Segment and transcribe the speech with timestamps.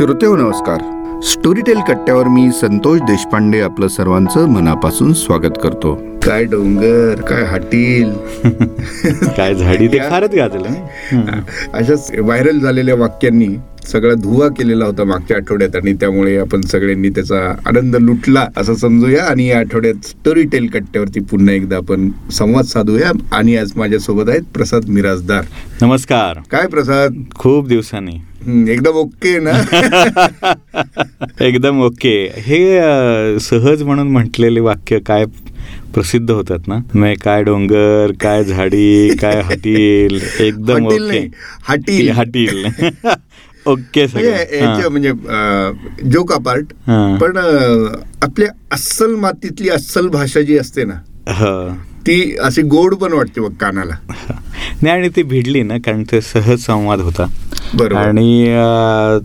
[0.00, 0.80] श्रोतेहो नमस्कार.
[1.22, 5.94] स्टोरीटेल कट्ट्यावर मी संतोष देशपांडे आपलं सर्वांचं मनापासून स्वागत करतो.
[6.26, 8.12] काय डोंगर काय हाटील?
[9.36, 10.68] काय झाडी ते फारच गाजलं
[11.72, 13.48] अशाच व्हायरल झालेल्या वाक्यांनी
[13.92, 19.24] सगळा धुवा केलेला होता मागच्या आठवड्यात आणि त्यामुळे आपण सगळ्यांनी त्याचा आनंद लुटला असं समजूया
[19.24, 24.42] आणि या आठवड्यात स्टोरी टेल कट्ट्यावरती पुन्हा एकदा आपण संवाद साधूया आणि आज माझ्यासोबत आहेत
[24.54, 25.44] प्रसाद मिराजदार
[25.82, 26.38] नमस्कार.
[26.50, 27.22] काय प्रसाद?
[27.34, 28.18] खूप दिवसांनी.
[28.48, 29.50] एकदम ओके ना
[31.44, 32.58] एकदम ओके हे
[33.40, 35.24] सहज म्हणून म्हटलेले वाक्य काय
[35.94, 41.28] प्रसिद्ध होतात ना मैं काय डोंगर काय झाडी काय हटील एकदम ओके नाही,
[41.62, 42.10] हाटील.
[42.10, 42.64] हटील
[43.66, 44.90] ओके म्हणजे हां.
[44.90, 45.12] म्हणजे
[46.10, 46.72] जोक अपार्ट.
[47.20, 47.36] पण
[48.22, 50.94] आपल्या अस्सल मातीतली अस्सल भाषा जी असते ना.
[52.06, 53.94] ती अशी गोड पण वाटते बघ कानाला.
[54.82, 57.26] नाही आणि ती भिडली ना कारण ते सहज संवाद होता.
[57.74, 58.00] बरोबर.
[58.00, 58.44] आणि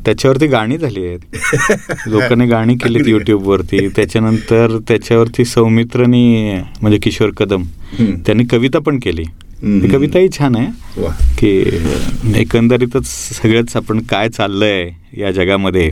[0.05, 1.19] त्याच्यावरती गाणी झाली आहेत.
[2.07, 3.11] लोकांनी गाणी केलीत अगदी.
[3.11, 3.87] युट्यूब वरती.
[3.87, 7.63] त्याच्यानंतर त्याच्यावरती सौमित्रनी म्हणजे किशोर कदम.
[7.99, 9.23] त्यांनी कविता पण केली.
[9.91, 10.67] कविताही छान आहे.
[11.37, 15.91] की एकंदरीतच सगळंच आपण काय चाललंय या जगामध्ये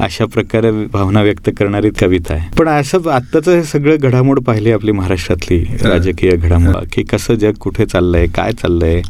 [0.00, 2.48] अशा प्रकारे भावना व्यक्त करणारी कविता आहे.
[2.58, 7.86] पण असं आत्ताचं हे सगळं घडामोड पाहिली आपली महाराष्ट्रातली राजकीय घडामोड की कसं जग कुठे
[7.86, 9.00] चाललंय काय चाललंय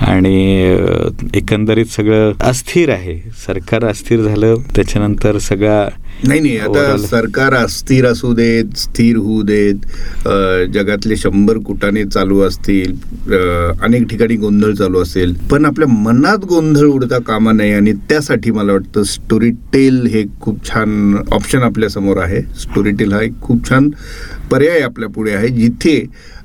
[0.00, 0.36] आणि
[1.34, 3.18] एकंदरीत सगळं अस्थिर आहे.
[3.46, 7.04] सरकार अस्थिर झालं त्याच्यानंतर सगळा नाही नाही आता Overall.
[7.06, 9.84] सरकार अस्थिर असू देत स्थिर होऊ देत
[10.74, 12.94] जगातले शंभर कुटाने चालू असतील
[13.84, 18.72] अनेक ठिकाणी गोंधळ चालू असेल पण आपल्या मनात गोंधळ उडता कामा नये आणि त्यासाठी मला
[18.72, 23.88] वाटतं स्टोरी टेल हे खूप छान ऑप्शन आपल्यासमोर आहे स्टोरी टेल हा एक खूप छान
[24.50, 25.98] पर्याय आपल्या पुढे आहे जिथे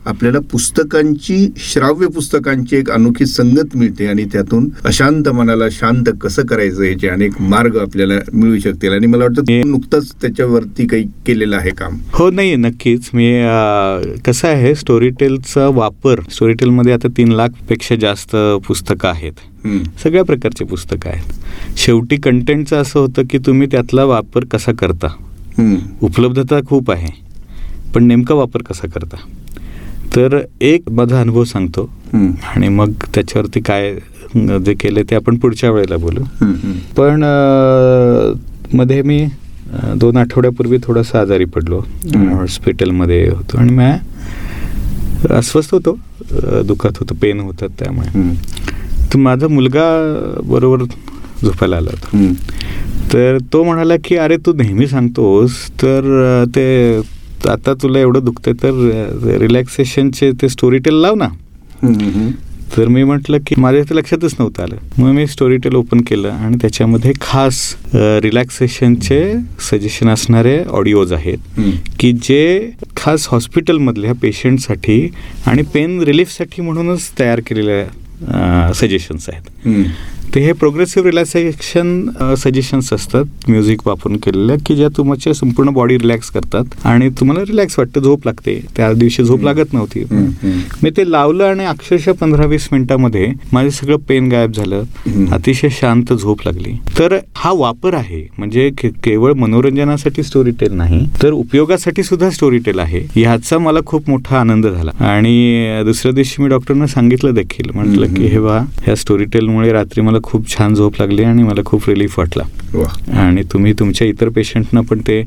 [0.06, 6.84] आपल्याला पुस्तकांची श्राव्य पुस्तकांची एक अनोखी संगत मिळते आणि त्यातून अशांत मनाला शांत कसं करायचं
[6.84, 8.94] याचे अनेक मार्ग आपल्याला मिळू शकतील.
[8.94, 11.98] आणि मला वाटतं तू नुकतंच त्याच्यावरती काही केलेलं आहे काम.
[12.14, 13.10] हो नाही नक्कीच.
[13.14, 13.32] मी
[14.26, 18.36] कसं आहे स्टोरीटेलचा वापर स्टोरीटेलमध्ये आता तीन लाखपेक्षा जास्त
[18.68, 19.68] पुस्तकं आहेत.
[20.04, 21.78] सगळ्या प्रकारचे पुस्तकं आहेत.
[21.78, 25.08] शेवटी कंटेंटचं असं होतं की तुम्ही त्यातला वापर कसा करता.
[26.02, 27.12] उपलब्धता खूप आहे
[27.96, 29.18] पण नेमका वापर कसा करता?
[30.16, 31.90] तर एक माझा अनुभव सांगतो.
[32.14, 33.94] आणि मग त्याच्यावरती काय
[34.66, 36.24] जे केलं ते आपण पुढच्या वेळेला बोलू.
[36.98, 37.24] पण
[38.74, 39.26] मध्ये मी
[39.96, 41.80] दोन आठवड्यापूर्वी थोडासा आजारी पडलो.
[42.16, 43.92] हॉस्पिटलमध्ये होतो आणि मी
[45.30, 45.98] अस्वस्थ होतो
[46.68, 48.30] दुखत होतं पेन होतं त्यामुळे.
[49.14, 49.86] तर माझा मुलगा
[50.44, 52.34] बरोबर झोपायला आला होता.
[53.14, 57.00] तर तो म्हणाला की अरे तू नेहमी सांगतोस तर ते
[57.50, 61.28] आता तुला एवढं दुखतंय तर रिलॅक्सेशनचे ते स्टोरी टेल लाव ना.
[62.76, 66.30] तर मी म्हटलं की माझ्या ते लक्षातच नव्हतं आलं मग मी स्टोरी टेल ओपन केलं
[66.30, 67.60] आणि त्याच्यामध्ये खास
[67.94, 69.22] रिलॅक्सेशनचे
[69.70, 71.38] सजेशन असणारे ऑडिओज आहेत.
[72.00, 75.08] की जे खास हॉस्पिटलमधल्या पेशंटसाठी
[75.46, 79.68] आणि पेन रिलीफसाठी म्हणूनच तयार केलेल्या सजेशन्स आहेत.
[80.34, 86.30] ते हे प्रोग्रेसिव्ह रिलॅक्सेशन सजेशन्स असतात म्युझिक वापरून केलेल्या की ज्या तुमच्या संपूर्ण बॉडी रिलॅक्स
[86.32, 88.60] करतात आणि तुम्हाला रिलॅक्स वाटतं झोप लागते.
[88.78, 90.04] त्या दिवशी झोप लागत नव्हती.
[90.84, 94.84] मी ते लावलं आणि अक्षरशः पंधरा वीस मिनिटामध्ये माझं सगळं पेन गायब झालं.
[95.34, 96.74] अतिशय शांत झोप लागली.
[97.00, 98.22] तर हा वापर आहे.
[98.38, 98.70] म्हणजे
[99.04, 103.06] केवळ मनोरंजनासाठी स्टोरी टेल नाही तर उपयोगासाठी सुद्धा स्टोरी टेल आहे.
[103.16, 104.92] ह्याचा मला खूप मोठा आनंद झाला.
[105.06, 107.70] आणि दुसऱ्या दिवशी मी डॉक्टरना सांगितलं देखील.
[107.76, 108.26] म्हटलं की.
[108.28, 112.20] हे बा ह्या स्टोरी टेलमुळे रात्री मला खूप छान झोप लागली आणि मला खूप रिलीफ
[112.20, 112.44] वाटला.
[113.20, 115.24] आणि तुम्ही तुमच्या इतर पेशंटना पण ते.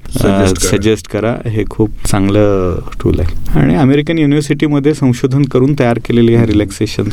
[0.56, 1.36] सजेस्ट करा.
[1.48, 3.58] हे खूप चांगलं टूल आहे.
[3.60, 7.08] आणि अमेरिकन युनिव्हर्सिटीमध्ये संशोधन करून तयार केलेली ह्या रिलॅक्सेशन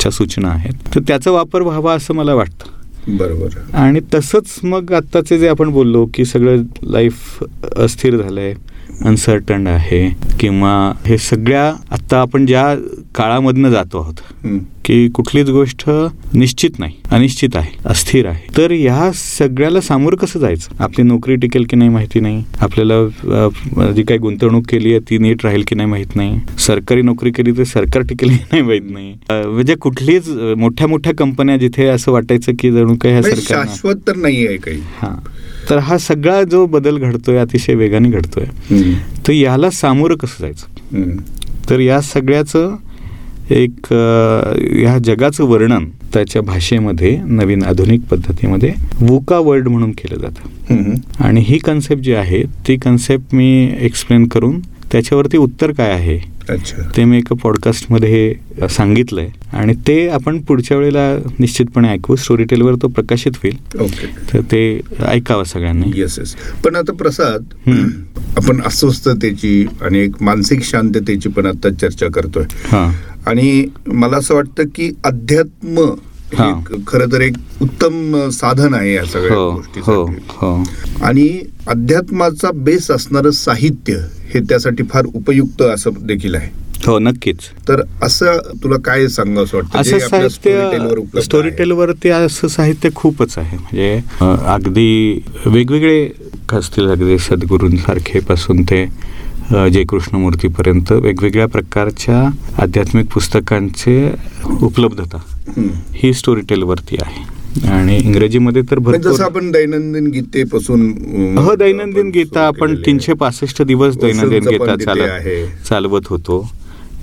[0.00, 0.94] च्या सूचना आहेत.
[0.94, 3.16] तर त्याचा वापर व्हावा असं मला वाटतं.
[3.16, 3.76] बरोबर.
[3.76, 7.44] आणि तसंच मग आत्ताचे जे आपण बोललो की सगळं लाईफ
[7.76, 8.54] अस्थिर झालंय.
[9.06, 10.08] अनसर्टन आहे
[10.40, 10.72] किंवा
[11.06, 12.74] हे सगळ्या आत्ता आपण ज्या
[13.14, 14.20] काळामधनं जातो आहोत.
[14.84, 15.82] की कुठलीच गोष्ट
[16.34, 18.46] निश्चित नाही अनिश्चित आहे अस्थिर आहे.
[18.56, 20.74] तर ह्या सगळ्याला सामोरं कसं जायचं?
[20.78, 22.42] आपली नोकरी टिकेल की नाही माहिती नाही?
[22.60, 26.38] आपल्याला जी काही गुंतवणूक केली आहे ती नीट राहील की नाही माहीत नाही?
[26.58, 29.14] सरकारी नोकरी केली तर सरकार टिकेल की नाही माहीत नाही?
[29.30, 30.28] म्हणजे कुठलीच
[30.58, 34.56] मोठ्या मोठ्या कंपन्या जिथे असं वाटायचं की जणू काही म्हणजे सरकार शाश्वत तर नाही आहे
[34.56, 34.80] काही.
[34.98, 35.14] हा.
[35.70, 38.44] तर हा सगळा जो बदल घडतोय अतिशय वेगाने घडतोय.
[39.26, 41.20] तर याला सामोरं कसं जायचं.
[41.70, 42.76] तर या सगळ्याचं
[43.50, 45.84] एक ह्या जगाचं वर्णन
[46.14, 50.48] त्याच्या भाषेमध्ये नवीन आधुनिक पद्धतीमध्ये वुका वर्ल्ड म्हणून केलं जातं.
[51.20, 54.60] आणि ही कन्सेप्ट जी आहे ती कन्सेप्ट मी एक्सप्लेन करून
[54.92, 56.18] त्याच्यावरती उत्तर काय आहे
[56.96, 58.34] ते मी एका पॉडकास्टमध्ये
[58.70, 59.28] सांगितलंय.
[59.52, 62.16] आणि ते आपण पुढच्या वेळेला निश्चितपणे ऐकू.
[62.16, 63.80] स्टोरी टेलवर तो प्रकाशित होईल.
[63.80, 65.90] ओके तर ते ऐकावं सगळ्यांनी.
[65.94, 67.44] येस येस पण आता प्रसाद.
[68.36, 72.44] आपण अस्वस्थतेची आणि एक मानसिक शांततेची पण आता चर्चा करतोय.
[72.52, 72.92] हां.
[73.26, 75.94] आणि मला असं वाटतं की अध्यात्म.
[76.88, 80.20] खरं तर एक उत्तम साधन आहे या सगळ्या हो हो गोष्टीसाठी.
[80.36, 81.28] हो आणि
[81.66, 83.94] अध्यात्माचा बेस असणारं साहित्य
[84.34, 86.48] हे त्यासाठी फार उपयुक्त असं देखील आहे.
[86.86, 87.36] हो नक्कीच.
[87.68, 90.30] तर असं तुला काय सांगावं असं साहित्य
[91.22, 91.56] स्टोरी आहे?
[91.56, 93.56] टेलवरती असं साहित्य खूपच आहे.
[93.56, 94.00] म्हणजे
[94.46, 96.08] अगदी वेगवेगळे
[96.52, 98.84] असतील अगदी सद्गुरूंसारखे पासून ते
[99.50, 102.22] जय कृष्णमूर्तीपर्यंत वेगवेगळ्या प्रकारच्या
[102.62, 103.96] आध्यात्मिक पुस्तकांचे
[104.62, 105.18] उपलब्धता.
[105.94, 110.80] ही स्टोरी टेलवरती आहे आणि इंग्रजीमध्ये तर भरपूर आपण दैनंदिन गीतेपासून
[111.38, 112.74] हो दैनंदिन गीता आपण.
[112.86, 115.66] तीनशे पासष्ट दिवस दैनंदिन गीता चालत.
[115.68, 116.40] चालवत होतो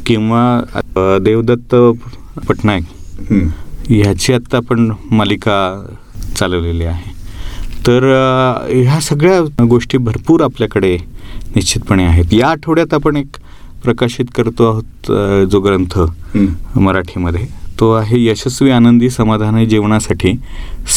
[0.05, 1.75] किंवा देवदत्त
[2.47, 2.83] पटनायक.
[3.89, 5.59] ह्याची आत्ता आपण मालिका
[6.37, 7.19] चालवलेली आहे
[7.87, 8.03] तर
[8.71, 10.95] ह्या सगळ्या गोष्टी भरपूर आपल्याकडे
[11.55, 13.37] निश्चितपणे आहेत या आठवड्यात आपण एक
[13.83, 15.11] प्रकाशित करतो आहोत
[15.51, 15.99] जो ग्रंथ.
[16.77, 17.45] मराठीमध्ये
[17.81, 20.33] तो आहे यशस्वी आनंदी समाधानी जीवनासाठी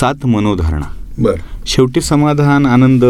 [0.00, 0.86] सात मनोधारणा.
[1.18, 1.34] बर.
[1.66, 3.04] शेवटी समाधान आनंद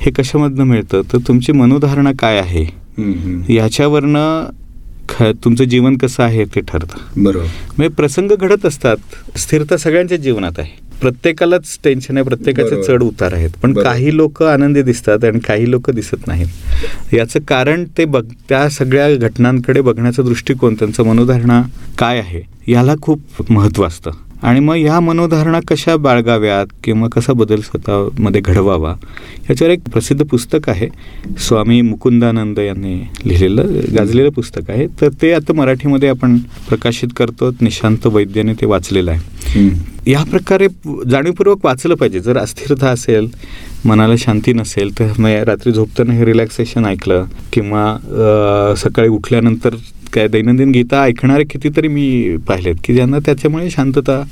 [0.00, 1.00] हे कशामधनं मिळतं?
[1.12, 2.62] तर तुमची मनोधारणा काय आहे?
[2.98, 3.52] हम्म, हम्म.
[3.52, 4.50] याच्यावरनं
[5.08, 7.22] ख तुमचं जीवन कसं आहे ते ठरतं.
[7.24, 7.44] बरोबर.
[7.44, 8.96] म्हणजे प्रसंग घडत असतात
[9.38, 10.81] स्थिरता सगळ्यांच्या जीवनात आहे.
[11.02, 12.82] प्रत्येकालाच टेन्शन आहे प्रत्येकाचे.
[12.82, 13.72] चढ उतार आहेत पण.
[13.74, 19.08] काही लोक आनंदी दिसतात आणि काही लोक दिसत नाहीत याचं कारण ते बघ त्या सगळ्या
[19.18, 21.62] घटनांकडे बघण्याचा दृष्टिकोन त्यांचं मनोधारणा
[21.98, 24.10] काय आहे याला खूप महत्त्व असतं
[24.42, 28.94] आणि मग ह्या मनोधारणा कशा बाळगाव्यात किंवा कसा बदल स्वतःमध्ये घडवावा
[29.48, 30.88] याच्यावर एक प्रसिद्ध पुस्तक आहे.
[31.40, 32.94] स्वामी मुकुंदानंद यांनी
[33.24, 34.86] लिहिलेलं गाजलेलं पुस्तक आहे.
[35.00, 36.36] तर ते आता मराठीमध्ये आपण
[36.68, 39.70] प्रकाशित करतो निशांत वैद्याने ते वाचलेलं आहे.
[40.10, 40.68] या प्रकारे
[41.10, 42.20] जाणीवपूर्वक वाचलं पाहिजे.
[42.20, 43.28] जर अस्थिरता असेल
[43.84, 49.74] मनाला शांती नसेल तर मग रात्री झोपताना हे रिलॅक्सेशन ऐकलं किंवा सकाळी उठल्यानंतर
[50.12, 54.22] काय दैनंदिन गीता ऐकणारे कितीतरी मी पाहिलेत की ज्यांना त्याच्यामुळे शांतता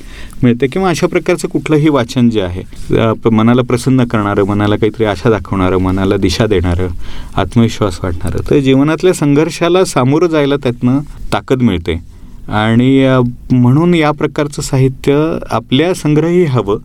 [0.42, 2.62] मिळते किंवा अशा प्रकारचं कुठलंही वाचन जे आहे
[3.30, 6.88] मनाला प्रसन्न करणारं मनाला काहीतरी आशा दाखवणारं मनाला दिशा देणारं
[7.36, 11.00] आत्मविश्वास वाढणारं तर जीवनातल्या संघर्षाला सामोरं जायला त्यातनं
[11.32, 11.94] ताकद मिळते.
[12.48, 13.18] आणि
[13.52, 16.78] म्हणून या प्रकारचं साहित्य आपल्या संग्रही हवं.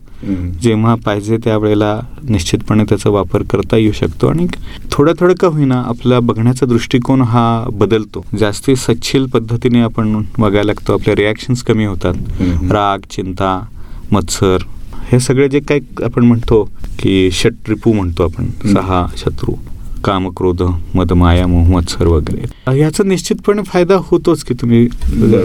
[0.62, 4.46] जेव्हा पाहिजे त्यावेळेला निश्चितपणे त्याचा वापर करता येऊ शकतो आणि
[4.92, 10.92] थोडं थोडं का होईना आपला बघण्याचा दृष्टिकोन हा बदलतो जास्ती सच्छील पद्धतीने आपण बघायला लागतो
[10.92, 12.14] आपले रिॲक्शन्स कमी होतात.
[12.72, 13.60] राग चिंता
[14.12, 14.64] मत्सर
[15.12, 16.62] हे सगळे जे काही आपण म्हणतो
[16.98, 18.50] की षट्रिपू म्हणतो आपण.
[18.72, 19.54] सहा शत्रू
[20.06, 20.62] काम क्रोध
[20.94, 22.78] मद माया मोह मत्सर वगैरे.
[22.78, 24.86] याचा निश्चितपणे फायदा होतोच की तुम्ही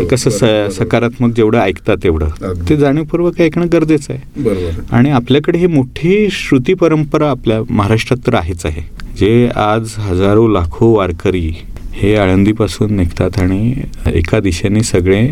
[0.06, 0.70] कसं.
[0.70, 2.54] सकारात्मक जेवढं ऐकता तेवढं.
[2.70, 4.70] ते जाणीवपूर्वक ऐकणं गरजेचं आहे.
[4.92, 8.82] आणि आपल्याकडे ही मोठी श्रुती परंपरा आपल्या महाराष्ट्रात तर आहेच आहे.
[9.20, 11.52] जे आज हजारो लाखो वारकरी
[11.94, 13.74] हे आळंदीपासून निघतात आणि
[14.14, 15.28] एका दिशेने सगळे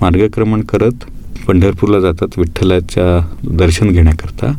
[0.00, 1.04] मार्गक्रमण करत
[1.46, 3.08] पंढरपूरला जातात विठ्ठलाच्या
[3.50, 4.52] दर्शन घेण्याकरता.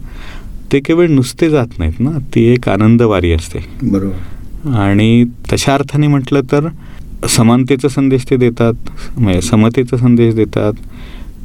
[0.71, 2.11] ते केवळ नुसते जात नाहीत ना?
[2.35, 3.59] ती एक आनंदवारी असते.
[3.83, 4.73] बरोबर.
[4.77, 6.67] आणि तशा अर्थाने म्हटलं तर
[7.29, 8.73] समानतेचा संदेश ते देतात
[9.17, 10.73] म्हणजे समतेचा संदेश देतात.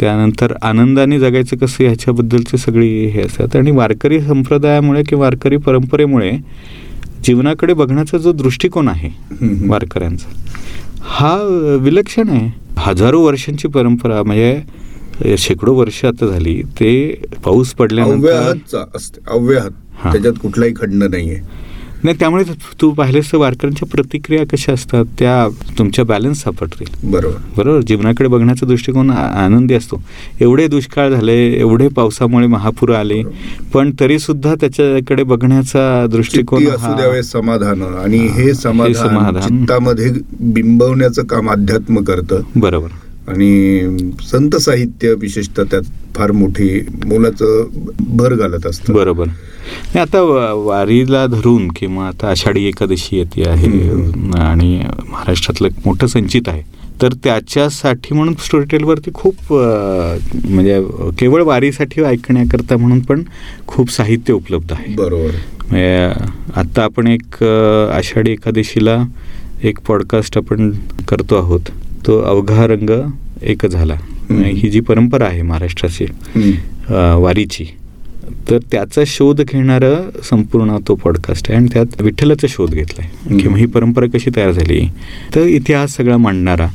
[0.00, 3.56] त्यानंतर आनंदाने जगायचं कसं ह्याच्याबद्दलची सगळी हे असतात.
[3.56, 6.32] आणि वारकरी संप्रदायामुळे किंवा वारकरी परंपरेमुळे
[7.24, 9.10] जीवनाकडे बघण्याचा जो दृष्टिकोन आहे.
[9.68, 10.28] वारकऱ्यांचा
[11.02, 11.36] हा
[11.80, 12.50] विलक्षण आहे.
[12.78, 14.62] हजारो वर्षांची परंपरा म्हणजे
[15.38, 16.62] शेकडो वर्ष आता झाली.
[16.62, 19.20] ते पाऊस पडल्यानंतर असते.
[19.30, 19.70] अव्याहत.
[20.04, 21.66] त्याच्यात कुठलाही खंड नाहीये.
[22.04, 22.44] नाही त्यामुळे
[22.80, 27.10] तू पाहिलेस तर वारकऱ्यांच्या प्रतिक्रिया कशा असतात त्या तुमच्या बॅलन्स सापडतील.
[27.10, 27.36] बरोबर.
[27.56, 27.80] बरोबर?
[27.80, 30.02] जीवनाकडे बघण्याचा दृष्टिकोन आनंदी असतो.
[30.40, 33.22] एवढे दुष्काळ झाले एवढे पावसामुळे महापूर आले
[33.74, 37.82] पण तरी सुद्धा त्याच्याकडे बघण्याचा दृष्टिकोन चित्ती असू द्यावे समाधान.
[37.82, 40.20] आणि हे समाधान समाधान.
[40.40, 42.40] बिंबवण्याचं काम अध्यात्म करतं.
[42.56, 42.88] बरोबर.
[43.28, 45.82] आणि संत साहित्य विशेषतः त्यात
[46.16, 46.68] फार मोठी
[47.04, 47.64] मोलाचं
[48.16, 48.92] भर घालत असतं.
[48.94, 49.28] बरोबर.
[50.00, 50.20] आता
[50.54, 53.70] वारीला धरून किंवा आता आषाढी एकादशी येते आहे.
[54.40, 54.78] आणि
[55.08, 56.62] महाराष्ट्रातलं एक मोठं संचित आहे
[57.02, 60.80] तर त्याच्यासाठी म्हणून स्टोरी टेलवरती खूप म्हणजे
[61.20, 63.22] केवळ वारीसाठी ऐकण्याकरता म्हणून पण
[63.66, 64.94] खूप साहित्य उपलब्ध आहे.
[64.94, 65.34] बरोबर.
[65.70, 66.06] म्हणजे
[66.56, 69.02] आत्ता आपण एक आषाढी एकादशीला
[69.62, 70.70] एक पॉडकास्ट आपण
[71.08, 71.70] करतो आहोत.
[72.06, 72.90] तो अवघा रंग
[73.42, 73.94] एक झाला.
[74.30, 76.04] ही जी परंपरा आहे महाराष्ट्राची
[77.16, 77.64] वारीची
[78.50, 79.96] तर त्याचा शोध घेणारं
[80.30, 81.58] संपूर्ण तो पॉडकास्ट आहे.
[81.58, 83.08] आणि त्यात विठ्ठलाचा शोध घेतलाय.
[83.24, 83.38] हम्म.
[83.38, 84.88] किंवा ही परंपरा कशी तयार झाली
[85.34, 86.68] तर इतिहास सगळा मांडणारा.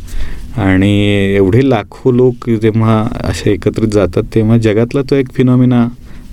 [0.58, 5.88] आणि एवढे लाखो लोक जेव्हा असे एकत्रित जातात तेव्हा जगातला तो एक फिनॉमिना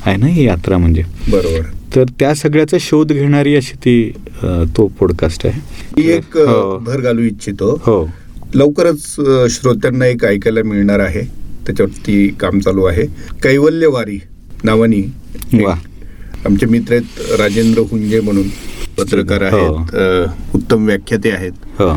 [0.06, 1.02] आहे ना ही यात्रा म्हणजे.
[1.28, 1.62] बरोबर.
[1.96, 4.12] तर त्या सगळ्याचा शोध घेणारी अशी ती
[4.76, 5.60] तो पॉडकास्ट आहे.
[6.12, 6.78] एक हो.
[6.78, 7.82] भर घालू इच्छितो.
[7.82, 8.10] हो.
[8.54, 9.04] लवकरच
[9.50, 11.22] श्रोत्यांना एक ऐकायला मिळणार आहे.
[11.66, 13.02] त्याच्यावरती काम चालू आहे.
[13.42, 14.18] कैवल्यवारी
[14.64, 15.02] नावानी.
[16.46, 18.48] आमचे मित्र आहेत राजेंद्र हुंजे म्हणून
[18.98, 19.58] पत्रकार हो.
[19.58, 21.52] आहेत उत्तम व्याख्याते आहेत.
[21.78, 21.92] हो.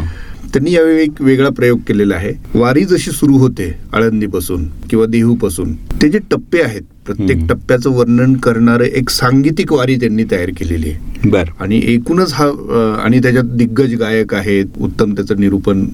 [0.53, 2.34] त्यांनी यावेळी एक वेगळा प्रयोग केलेला आहे.
[2.55, 7.46] वारी जशी सुरू होते आळंदीपासून किंवा देहूपासून ते जे टप्पे आहेत प्रत्येक.
[7.50, 11.29] टप्प्याचं वर्णन करणारं एक सांगीतिक वारी त्यांनी तयार केलेली आहे.
[11.29, 11.43] बर.
[11.60, 12.46] आणि एकूणच हा
[13.03, 15.86] आणि त्याच्यात दिग्गज गायक आहेत उत्तम त्याचं निरूपण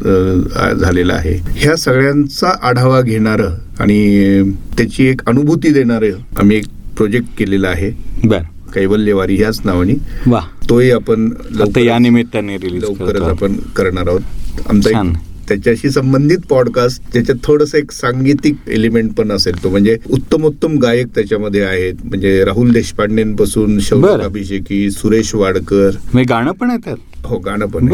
[0.80, 1.36] झालेलं आहे.
[1.56, 6.66] ह्या सगळ्यांचा आढावा घेणारं आणि त्याची एक अनुभूती देणारं आम्ही एक
[6.98, 7.92] प्रोजेक्ट केलेला आहे.
[8.24, 8.42] बर.
[8.74, 9.94] कैवल्यवारी ह्याच नावाने.
[10.28, 10.42] वा.
[10.70, 11.30] तोही आपण
[11.78, 14.22] या निमित्ताने रिलीज लवकरच आपण करणार आहोत.
[14.70, 15.02] आमचा
[15.50, 19.70] त्याच्याशी संबंधित पॉडकास्ट ज्याच्यात थोडस एक सांगीतिक एलिमेंट पण असेल तो.
[19.70, 21.94] म्हणजे उत्तम उत्तम गायक त्याच्यामध्ये आहेत.
[22.04, 24.24] म्हणजे राहुल देशपांडेपासून बरं.
[24.24, 25.89] अभिषेकी सुरेश वाडकर.
[26.13, 26.98] मी गाणं पण त्यात?
[27.25, 27.88] हो गाणं पण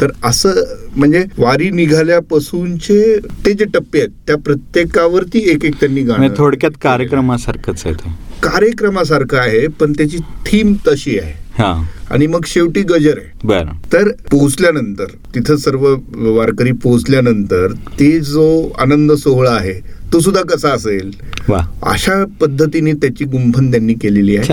[0.00, 0.62] तर असं
[0.96, 6.72] म्हणजे वारी निघाल्यापासूनचे ते जे टप्पे आहेत त्या प्रत्येकावरती एक एक त्यांनी गाणं म्हणजे थोडक्यात
[6.82, 8.10] कार्यक्रमासारखंच आहे ते.
[8.42, 11.32] कार्यक्रमासारखं आहे पण त्याची थीम तशी आहे.
[11.62, 11.84] हा.
[12.10, 13.38] आणि मग शेवटी गजर आहे.
[13.44, 13.62] बर.
[13.92, 19.80] तर पोहोचल्यानंतर तिथं सर्व वारकरी पोहोचल्यानंतर ते जो आनंद सोहळा आहे
[20.12, 21.10] तो सुद्धा कसा असेल?
[21.82, 24.52] अशा पद्धतीने त्याची गुंफण त्यांनी केलेली आहे.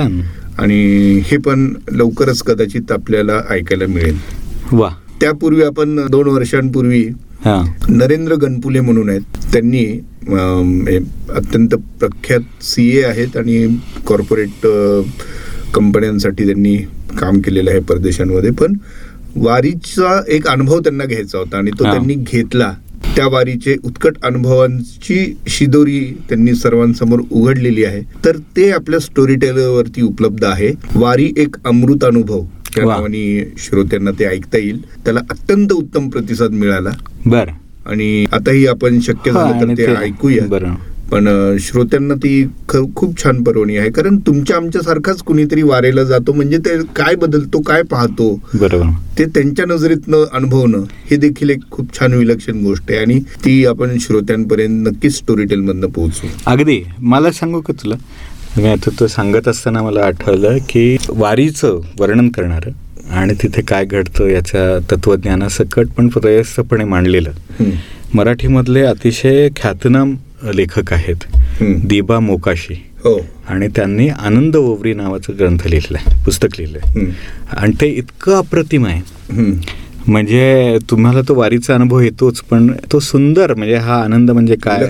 [0.57, 4.17] आणि हे पण लवकरच कदाचित आपल्याला ऐकायला मिळेल.
[4.71, 4.89] वा.
[5.21, 7.09] त्यापूर्वी आपण दोन वर्षांपूर्वी
[7.89, 9.21] नरेंद्र गणपुले म्हणून आहेत.
[9.53, 9.85] त्यांनी
[11.35, 13.67] अत्यंत प्रख्यात सी ए आहेत आणि
[14.07, 14.67] कॉर्पोरेट
[15.73, 16.75] कंपन्यांसाठी त्यांनी
[17.19, 18.51] काम केलेलं आहे परदेशांमध्ये.
[18.51, 18.73] पण
[19.35, 21.83] वारीचा एक अनुभव त्यांना घ्यायचा होता आणि तो.
[21.83, 22.73] त्यांनी घेतला.
[23.15, 28.01] त्या वारीचे उत्कट अनुभवांची शिदोरी त्यांनी सर्वांसमोर उघडलेली आहे.
[28.25, 30.71] तर ते आपल्या स्टोरी टेलरवरती उपलब्ध आहे.
[30.95, 32.43] वारी एक अमृत अनुभव.
[32.81, 34.85] नावाने श्रोत्यांना ते ऐकता येईल.
[34.95, 36.89] त्याला अत्यंत उत्तम प्रतिसाद मिळाला.
[37.25, 37.45] बर.
[37.85, 40.47] आणि आताही आपण शक्य झालं तर ते ऐकूया.
[40.47, 40.73] बरं.
[41.11, 42.47] पण श्रोत्यांना ती
[42.95, 43.91] खूप छान पर्वणी आहे.
[43.91, 46.33] कारण तुमच्या आमच्यासारखाच कुणीतरी वारेला जातो.
[46.33, 48.39] म्हणजे ते काय बदलतो काय पाहतो?
[48.53, 48.85] बरोबर.
[49.19, 52.99] ते त्यांच्या नजरेतनं अनुभवणं हे देखील एक खूप छान विलक्षण गोष्ट आहे.
[52.99, 56.27] आणि ती आपण श्रोत्यांपर्यंत नक्कीच स्टोरी टेल मधनं पोहोचू.
[56.45, 56.83] अगदी.
[56.99, 57.95] मला सांगू का तुला?
[58.57, 64.27] मी आता तो सांगत असताना मला आठवलं की वारीचं वर्णन करणारं आणि तिथे काय घडतं
[64.27, 67.31] याच्या तत्वज्ञानासकट पण प्रयस्तपणे मांडलेलं.
[68.13, 70.15] मराठीमधले अतिशय ख्यातनाम
[70.55, 71.25] लेखक आहेत.
[71.85, 73.17] दिबा मोकाशी हो
[73.49, 77.11] आणि त्यांनी आनंद ओवरी नावाचं ग्रंथ लिहिलेलं आहे पुस्तक लिहिलं आहे हम्म.
[77.57, 79.01] आणि ते इतकं अप्रतिम आहे.
[80.07, 84.85] म्हणजे तुम्हाला तो वारीचा अनुभव येतोच पण तो सुंदर म्हणजे हा आनंद म्हणजे काय.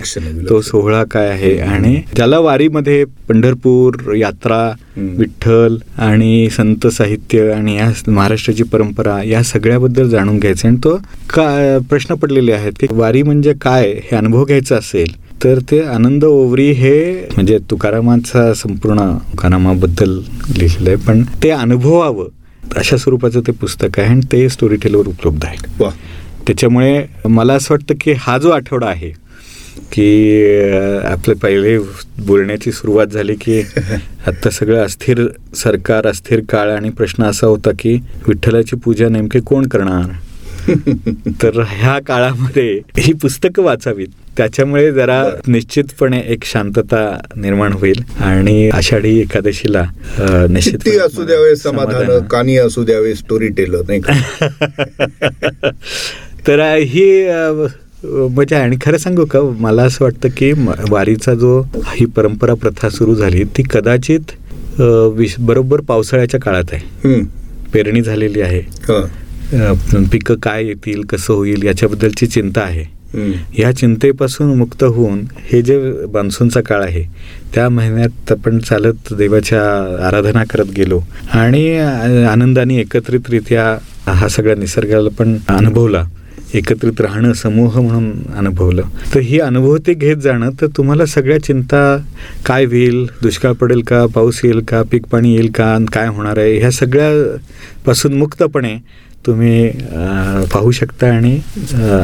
[0.50, 1.58] तो सोहळा काय आहे?
[1.60, 4.62] आणि त्याला वारीमध्ये पंढरपूर यात्रा.
[4.98, 10.68] विठ्ठल आणि संत साहित्य आणि या महाराष्ट्राची परंपरा या सगळ्याबद्दल जाणून घ्यायचं.
[10.68, 10.96] आणि तो
[11.30, 13.92] का प्रश्न पडलेले आहेत की वारी म्हणजे काय?
[14.04, 16.94] हे अनुभव घ्यायचा असेल तर ते आनंद ओवरी हे
[17.34, 20.20] म्हणजे तुकारामाचा संपूर्ण तुकारामाबद्दल
[20.58, 22.28] लिहिलेलं आहे पण ते अनुभवावं.
[22.76, 25.90] अशा स्वरूपाचं ते पुस्तक आहे आणि ते स्टोरी टेलवर उपलब्ध आहे
[26.48, 29.12] त्याच्यामुळे मला असं वाटतं की हा जो आठवडा आहे
[29.92, 30.08] की
[31.06, 31.78] आपले पहिले
[32.20, 33.60] बोलण्याची सुरुवात झाली की
[34.28, 37.94] आत्ता सगळं अस्थिर सरकार अस्थिर काळ आणि प्रश्न असा होता की
[38.28, 40.12] विठ्ठलाची पूजा नेमके कोण करणार?
[41.42, 44.08] तर ह्या काळामध्ये ही पुस्तकं वाचावीत.
[44.38, 45.30] त्याच्यामुळे जरा.
[45.48, 49.84] निश्चितपणे एक शांतता निर्माण होईल आणि आषाढी एकादशीला
[50.50, 54.14] निश्चित असू द्यावे समाधान कानी असू द्यावे स्टोरी टेलर नाही का?
[56.48, 57.26] तर ही
[58.06, 60.54] मजा आहे आणि खरं सांगू का मला असं वाटतं की
[60.90, 64.20] वारीचा जो ही परंपरा प्रथा सुरू झाली ती कदाचित
[65.16, 66.82] विश- बरोबर पावसाळ्याच्या काळात आहे.
[67.74, 68.62] पेरणी झालेली आहे.
[70.12, 72.86] पिकं काय येतील कसं होईल याच्याबद्दलची चिंता आहे.
[73.54, 75.20] ह्या चिंतेपासून मुक्त होऊन
[75.52, 75.78] हे जे
[76.14, 77.04] मान्सूनचा काळ आहे
[77.54, 79.62] त्या महिन्यात आपण चालत देवाच्या
[80.08, 81.00] आराधना करत गेलो.
[81.32, 81.78] आणि
[82.30, 83.66] आनंदाने एकत्रितरित्या
[84.12, 86.04] हा सगळा निसर्गाला पण अनुभवला.
[86.56, 88.90] एकत्रित राहणं समूह म्हणून अनुभवलं.
[89.14, 91.80] तर ही अनुभूती घेत जाणं तर तुम्हाला सगळ्या चिंता
[92.46, 93.06] काय होईल?
[93.22, 94.06] दुष्काळ पडेल का?
[94.06, 94.82] पाऊस येईल का?
[94.92, 95.78] पीक पाणी येईल का?
[95.94, 96.58] काय होणार आहे?
[96.60, 98.76] ह्या सगळ्यापासून मुक्तपणे
[99.26, 99.70] तुम्ही
[100.54, 101.36] पाहू शकता आणि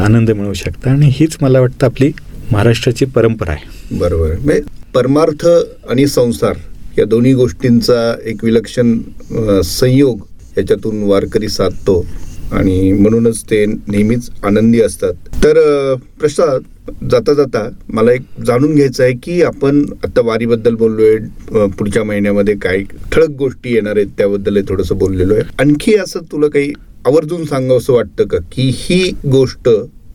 [0.04, 0.92] आनंद मिळवू शकता.
[0.92, 2.12] आणि हीच मला वाटतं आपली
[2.52, 3.98] महाराष्ट्राची परंपरा आहे.
[4.00, 4.34] बरोबर.
[4.36, 4.62] म्हणजे
[4.94, 5.46] परमार्थ
[5.90, 6.58] आणि संसार
[6.98, 8.98] या दोन्ही गोष्टींचा एक विलक्षण
[9.66, 10.26] संयोग
[10.58, 12.06] याच्यातून वारकरी साधतो.
[12.52, 15.14] आणि म्हणूनच ते नेहमीच आनंदी असतात.
[15.44, 15.58] तर
[16.20, 16.62] प्रसाद
[17.12, 21.18] जाता जाता मला एक जाणून घ्यायचं आहे की आपण आता वारीबद्दल बोललोय
[21.78, 25.44] पुढच्या महिन्यामध्ये काय ठळक गोष्टी येणार आहेत त्याबद्दल थोडंसं बोललेलो आहे.
[25.60, 26.72] आणखी असं तुला काही
[27.08, 28.38] आवर्जून सांगावं असं वाटतं का?
[28.52, 29.70] की ही गोष्ट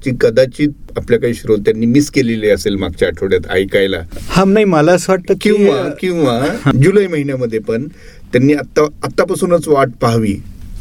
[0.04, 3.96] जी कदाचित आपल्या काही श्रोत्यांनी मिस केलेली असेल मागच्या आठवड्यात ऐकायला.
[4.28, 6.40] हा नाही मला असं वाटतं किंवा किंवा
[6.82, 7.86] जुलै महिन्यामध्ये पण
[8.32, 10.34] त्यांनी आता आतापासूनच वाट पाहावी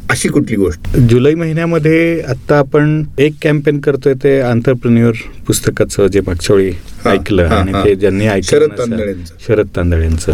[0.09, 0.97] अशी कुठली गोष्ट?
[1.09, 5.13] जुलै महिन्यामध्ये आता आपण एक कॅम्पेन करतोय ते आंतरप्रिन्युअर
[5.47, 6.71] पुस्तकाचं जे मागच्या वेळी
[7.05, 7.73] ऐकलं आणि.
[7.73, 9.33] ते ज्यांनी ऐकलं शरद तांदळेंचं.
[9.47, 10.31] शरद तांदळेंचं.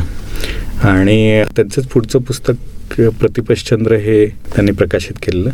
[0.83, 5.49] आणि त्यांचंच पुढचं पुस्तक प्रतिपश्चंद्र हे त्यांनी प्रकाशित केलेलं.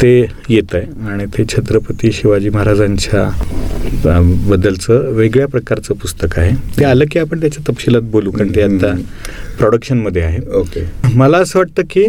[0.00, 0.10] ते
[0.48, 3.28] येत आहे आणि ते छत्रपती शिवाजी महाराजांच्या
[4.46, 8.94] बद्दलचं वेगळ्या प्रकारचं पुस्तक आहे ते आलं की आपण त्याच्या तपशिलात बोलू कारण ते आता.
[9.58, 10.84] प्रोडक्शनमध्ये आहे ओके
[11.14, 12.04] मला असं वाटतं की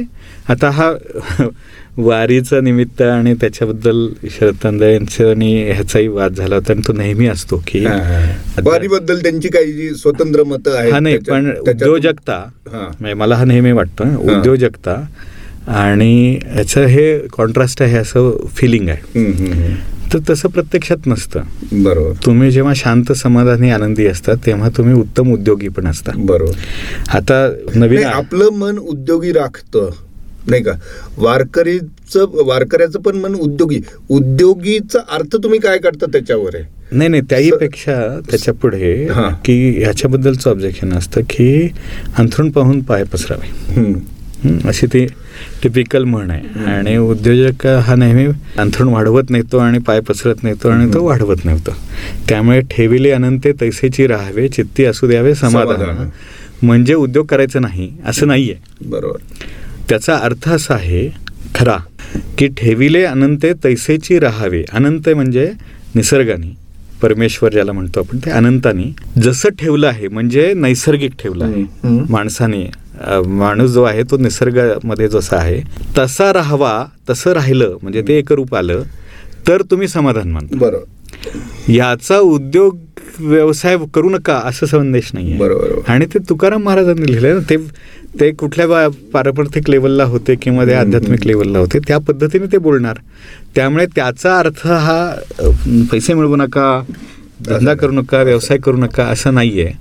[0.50, 0.92] आता हा
[1.98, 7.28] वारीचा निमित्त आणि त्याच्याबद्दल शरद तांदळे यांचं आणि ह्याचाही वाद झाला होता आणि तो नेहमी
[7.28, 7.86] असतो की
[8.66, 12.44] वारीबद्दल त्यांची काही जी स्वतंत्र मतं आहेत हा नाही पण उद्योजकता.
[12.66, 14.16] म्हणजे मला हा नेहमी वाटतं.
[14.30, 14.96] उद्योजकता
[15.68, 19.76] आणि याचं हे कॉन्ट्रास्ट आहे असं फिलिंग आहे.
[20.14, 21.42] तर तसं प्रत्यक्षात नसतं.
[21.72, 22.14] बरोबर.
[22.26, 26.12] तुम्ही जेव्हा शांत समाधानी आनंदी असता तेव्हा तुम्ही उत्तम उद्योगी पण असता.
[26.18, 26.52] बरोबर.
[27.10, 29.90] आता नवीन आपलं मन उद्योगी राखतं.
[30.48, 30.72] नाही का?
[31.18, 33.80] वारकरीचं वारकऱ्याचं पण मन उद्योगी.
[34.10, 36.64] उद्योगीचा अर्थ तुम्ही काय करता त्याच्यावर आहे?
[36.92, 39.08] नाही नाही त्याही पेक्षा त्याच्या पुढे.
[39.46, 41.70] की ह्याच्याबद्दलचं ऑब्जेक्शन असतं की
[42.18, 43.94] अंथरूण पाहून पाय पसरावे.
[44.68, 45.06] अशी ती
[45.64, 46.64] टिपिकल म्हण आहे.
[46.66, 48.26] आणि उद्योजक हा नेहमी
[48.58, 51.72] अंथरूण वाढवत नेतो आणि पाय पसरत नेतो आणि तो वाढवत नव्हतो
[52.30, 56.10] त्यामुळे ठेविले अनंते तैसेची राहावे चित्ती असू द्यावे समाधान.
[56.62, 58.56] म्हणजे उद्योग करायचं नाही असं नाहीये.
[58.86, 59.18] बरोबर.
[59.90, 61.08] त्याचा अर्थ असा आहे
[61.56, 61.78] खरा
[62.38, 64.64] की ठेविले अनंते तैसेची राहावे.
[64.74, 65.52] अनंत म्हणजे
[65.96, 66.56] निसर्गाने.
[67.02, 68.94] परमेश्वर ज्याला म्हणतो आपण ते अनंतानी.
[69.22, 71.64] जसं ठेवलं आहे म्हणजे नैसर्गिक ठेवलं आहे.
[72.10, 72.64] माणसाने
[73.28, 75.62] माणूस जो आहे तो निसर्गामध्ये जसा आहे
[75.98, 76.74] तसा राहावा
[77.10, 78.84] तसं राहिलं म्हणजे ते एकरूप आलं
[79.48, 80.58] तर तुम्ही समाधान मानता.
[80.58, 81.72] बरोबर.
[81.72, 82.78] याचा उद्योग
[83.20, 85.80] व्यवसाय करू नका असं संदेश नाही बरोबर.
[85.92, 87.58] आणि ते तुकाराम महाराजांनी लिहिलंय ना ते
[88.20, 92.98] ते कुठल्या पारमार्थिक लेवलला होते किंवा ते आध्यात्मिक लेवलला होते त्या पद्धतीने ते बोलणार.
[93.56, 95.00] त्यामुळे त्याचा अर्थ हा
[95.92, 96.82] पैसे मिळवू नका
[97.48, 99.72] धंदा करू नका व्यवसाय करू नका असं नाहीये.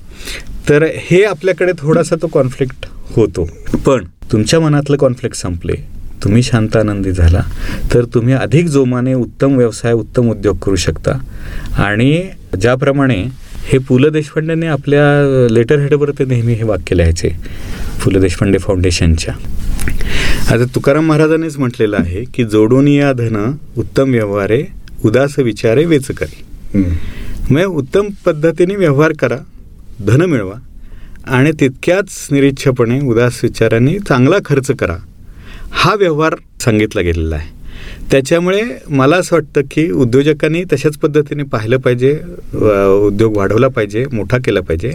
[0.68, 3.48] तर हे आपल्याकडे थोडासा तो कॉन्फ्लिक्ट होतो.
[3.86, 5.96] पण तुमच्या मनातलं कॉन्फ्लिक्ट संपले.
[6.24, 7.42] तुम्ही शांत आनंदी झाला.
[7.94, 11.18] तर तुम्ही अधिक जोमाने उत्तम व्यवसाय उत्तम उद्योग करू शकता.
[11.78, 12.22] आणि
[12.60, 13.24] ज्याप्रमाणे
[13.68, 15.04] हे पु ल देशपांडेने आपल्या
[15.54, 17.28] लेटर हेडवर ते नेहमी हे वाक्य लिहायचे.
[18.04, 19.34] पु ल देशपांडे फाउंडेशनच्या
[20.50, 24.62] आता तुकाराम महाराजांनीच म्हटलेलं आहे की जोडून या धन उत्तम व्यवहारे
[25.04, 26.42] उदास विचारे वेच करी.
[27.50, 29.36] मग उत्तम पद्धतीने व्यवहार करा.
[30.06, 30.54] धन मिळवा.
[31.26, 34.96] आणि तितक्याच निरीच्छपणे उदास विचारांनी चांगला खर्च करा.
[35.70, 37.54] हा व्यवहार सांगितला गेलेला आहे.
[38.10, 42.12] त्याच्यामुळे मला असं वाटतं की उद्योजकांनी तशाच पद्धतीने पाहिलं पाहिजे
[43.06, 44.92] उद्योग वाढवला पाहिजे मोठा केला पाहिजे.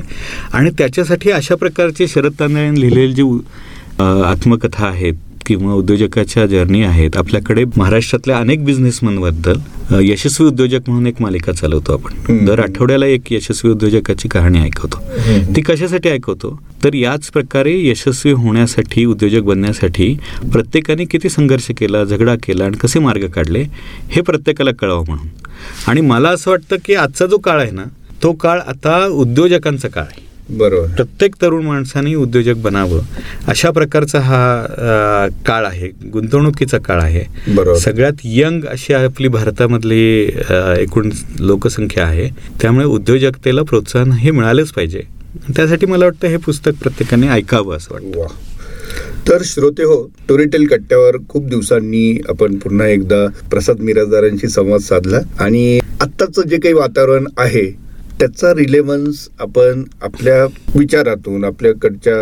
[0.54, 3.24] आणि त्याच्यासाठी अशा प्रकारचे शरद तांदळ्यांनी लिहिलेली जी
[4.26, 5.14] आत्मकथा आहेत
[5.46, 7.18] किंवा उद्योजकाच्या जर्नी आहेत.
[7.18, 9.60] आपल्याकडे महाराष्ट्रातल्या अनेक बिझनेसमॅनबद्दल
[10.02, 12.46] यशस्वी उद्योजक म्हणून एक मालिका चालवतो आपण.
[12.46, 15.02] दर आठवड्याला एक यशस्वी उद्योजकाची कहाणी ऐकवतो.
[15.56, 16.60] ती कशासाठी ऐकवतो?
[16.84, 20.18] तर याच प्रकारे यशस्वी होण्यासाठी उद्योजक बनण्यासाठी
[20.54, 23.64] प्रत्येकाने किती संघर्ष केला झगडा केला आणि कसे मार्ग काढले
[24.10, 25.28] हे प्रत्येकाला कळावं म्हणून.
[25.88, 27.84] आणि मला असं वाटतं की आजचा जो काळ आहे ना
[28.24, 30.31] तो काळ आता उद्योजकांचा काळ आहे.
[30.50, 30.88] बरोबर.
[30.88, 33.00] प्रत्येक तरुण माणसाने उद्योजक बनावं.
[33.48, 35.90] अशा प्रकारचा हा काळ आहे.
[36.14, 37.24] गुंतवणुकीचा काळ आहे.
[37.56, 37.78] बरोबर.
[37.78, 40.04] सगळ्यात यंग अशी आपली भारतामधली
[40.80, 42.30] एकूण लोकसंख्या आहे.
[42.62, 45.02] त्यामुळे उद्योजकतेला प्रोत्साहन हे मिळालंच पाहिजे.
[45.56, 48.28] त्यासाठी मला वाटतं हे पुस्तक प्रत्येकाने ऐकावं असं वाटतं.
[49.28, 55.20] तर श्रोते हो स्टोरीटेल कट्ट्यावर खूप दिवसांनी आपण पुन्हा एकदा प्रसाद मिराजदारांशी संवाद साधला.
[55.40, 57.91] आणि आत्ताचं जे काही वातावरण आहे
[58.22, 60.44] त्याचा रिलेव्हन्स आपण आपल्या
[60.80, 62.16] विचारातून आपल्याकडच्या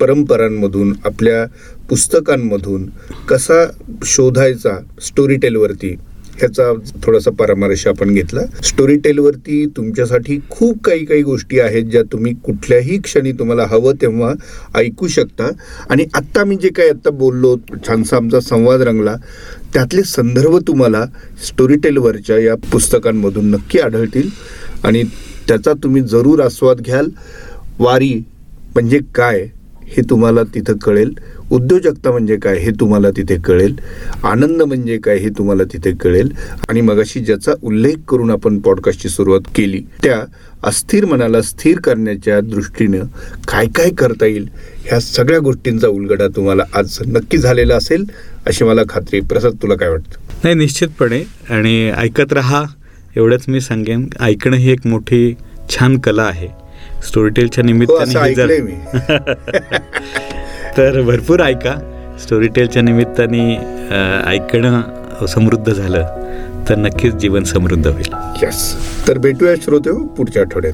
[0.00, 1.44] परंपरांमधून आपल्या
[1.88, 2.86] पुस्तकांमधून
[3.28, 3.64] कसा
[4.04, 5.94] शोधायचा स्टोरी टेलवरती
[6.38, 8.40] ह्याचा थोडासा परामर्श आपण घेतला.
[8.64, 14.32] स्टोरी टेलवरती तुमच्यासाठी खूप काही काही गोष्टी आहेत ज्या तुम्ही कुठल्याही क्षणी तुम्हाला हवं तेव्हा
[14.74, 15.50] ऐकू शकता.
[15.90, 19.14] आणि आत्ता मी जे काही आत्ता बोललो छानसा आमचा संवाद रंगला
[19.74, 21.04] त्यातले संदर्भ तुम्हाला
[21.46, 24.28] स्टोरी टेलवरच्या या पुस्तकांमधून नक्की आढळतील.
[24.84, 25.02] आणि
[25.48, 27.08] त्याचा तुम्ही जरूर आस्वाद घ्याल.
[27.78, 28.14] वारी
[28.74, 29.46] म्हणजे काय
[29.88, 31.12] हे तुम्हाला तिथं कळेल.
[31.52, 33.74] उद्योजकता म्हणजे काय हे तुम्हाला तिथे कळेल.
[34.24, 36.30] आनंद म्हणजे काय हे तुम्हाला तिथे कळेल.
[36.68, 40.20] आणि मगाशी ज्याचा उल्लेख करून आपण पॉडकास्टची सुरुवात केली त्या
[40.64, 43.04] अस्थिर मनाला स्थिर करण्याच्या दृष्टीनं
[43.48, 44.48] काय काय करता येईल
[44.84, 48.04] ह्या सगळ्या गोष्टींचा उलगडा तुम्हाला आज नक्की झालेला असेल
[48.46, 50.18] अशी मला खात्री प्रसाद तुला काय वाटतं?
[50.44, 51.22] नाही निश्चितपणे.
[51.50, 52.64] आणि ऐकत रहा.
[53.16, 54.08] एवढंच मी सांगेन.
[54.20, 55.34] ऐकणं ही एक मोठी
[55.70, 56.48] छान कला आहे.
[57.06, 58.74] स्टोरीटेलच्या हो निमित्ताने
[60.76, 61.74] तर भरपूर ऐका.
[62.22, 63.56] स्टोरीटेलच्या निमित्ताने
[64.26, 66.06] ऐकणं समृद्ध झालं
[66.68, 68.14] तर नक्कीच जीवन समृद्ध होईल.
[68.42, 68.74] यस
[69.08, 70.72] तर भेटूया श्रोते पुढच्या आठवड्यात.